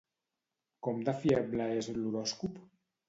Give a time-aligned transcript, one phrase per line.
[0.87, 2.61] Com de fiable és l'horòscop?